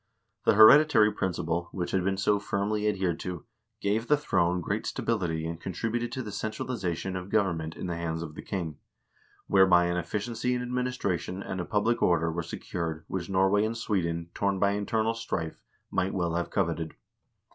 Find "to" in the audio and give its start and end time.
3.19-3.45, 6.13-6.23